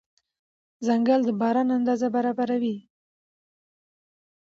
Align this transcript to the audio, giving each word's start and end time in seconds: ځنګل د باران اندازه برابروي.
ځنګل 0.85 1.19
د 1.25 1.29
باران 1.41 1.69
اندازه 1.77 2.07
برابروي. 2.15 2.77